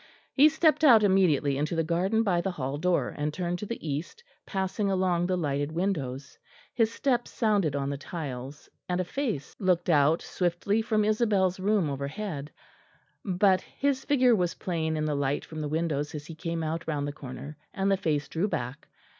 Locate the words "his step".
6.73-7.27